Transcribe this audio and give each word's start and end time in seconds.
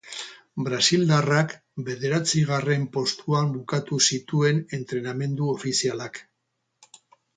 Brasildarrak 0.67 1.51
bederatzigarren 1.89 2.87
postuan 2.97 3.53
bukatu 3.59 4.01
zituen 4.15 4.65
entrenamendu 4.81 5.55
ofizialak. 5.59 6.23